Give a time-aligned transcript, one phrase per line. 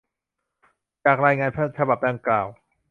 [1.05, 2.47] จากรายงานฉบับดังกล่าว